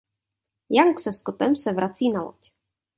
[0.77, 2.51] Young se Scottem se vrací na loď.